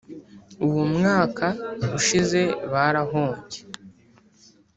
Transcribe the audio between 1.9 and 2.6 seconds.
ushize